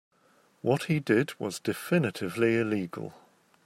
What 0.63 0.85
he 0.85 0.99
did 0.99 1.39
was 1.39 1.59
definitively 1.59 2.57
illegal. 2.57 3.13